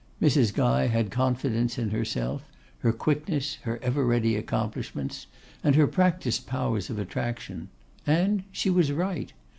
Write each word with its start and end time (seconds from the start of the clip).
Mrs. 0.19 0.51
Guy 0.51 0.87
had 0.87 1.11
confidence 1.11 1.77
in 1.77 1.91
herself, 1.91 2.41
her 2.79 2.91
quickness, 2.91 3.59
her 3.65 3.77
ever 3.83 4.03
ready 4.03 4.35
accomplishments, 4.35 5.27
and 5.63 5.75
her 5.75 5.85
practised 5.85 6.47
powers 6.47 6.89
of 6.89 6.97
attraction. 6.97 7.69
And 8.07 8.43
she 8.51 8.71
was 8.71 8.91
right. 8.91 9.31